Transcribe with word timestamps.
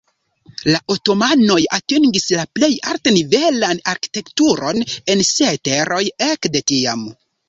La 0.67 0.77
otomanoj 0.93 1.57
atingis 1.77 2.23
la 2.39 2.45
plej 2.59 2.69
alt-nivelan 2.91 3.81
arkitekturon 3.93 4.81
en 5.15 5.21
siaj 5.33 5.53
teroj 5.71 6.01
ekde 6.29 6.63
tiam. 6.73 7.05